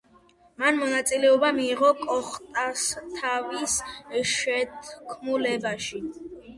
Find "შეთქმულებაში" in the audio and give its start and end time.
4.35-6.07